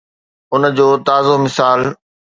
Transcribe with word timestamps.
ان 0.53 0.63
جو 0.77 0.87
تازو 1.05 1.33
مثال 1.43 1.81